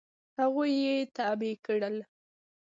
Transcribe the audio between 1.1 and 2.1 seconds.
تابع کړل.